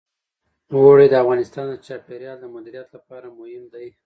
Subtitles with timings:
[0.73, 3.87] اوړي د افغانستان د چاپیریال د مدیریت لپاره مهم دي.